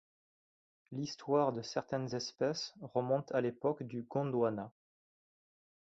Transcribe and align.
L'histoire 0.91 1.53
de 1.53 1.61
certaines 1.61 2.15
espèces 2.15 2.73
remonte 2.81 3.31
à 3.33 3.41
l'époque 3.41 3.83
du 3.83 4.01
Gondwana. 4.01 4.71